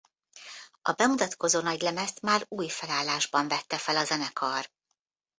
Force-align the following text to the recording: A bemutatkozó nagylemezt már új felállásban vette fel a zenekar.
A 0.81 0.91
bemutatkozó 0.91 1.59
nagylemezt 1.59 2.21
már 2.21 2.45
új 2.47 2.67
felállásban 2.69 3.47
vette 3.47 3.77
fel 3.77 3.97
a 3.97 4.03
zenekar. 4.03 4.69